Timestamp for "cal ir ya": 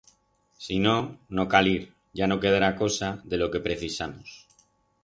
1.51-2.31